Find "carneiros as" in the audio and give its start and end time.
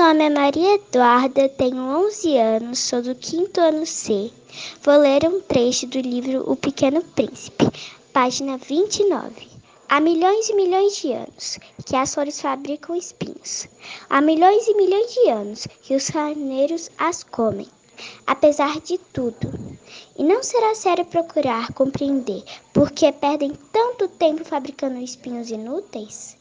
16.08-17.22